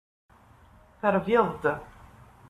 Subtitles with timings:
[0.99, 1.63] Terbiḍ-d.